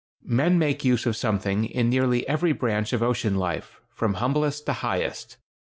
[0.25, 4.73] Men make use of something in nearly every branch of ocean life, from humblest to
[4.73, 5.37] highest.